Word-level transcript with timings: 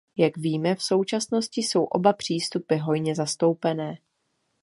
Jak 0.17 0.37
víme, 0.37 0.75
v 0.75 0.83
současnosti 0.83 1.61
jsou 1.61 1.83
oba 1.83 2.13
přístupy 2.13 2.75
hojně 2.75 3.15
zastoupené. 3.15 3.97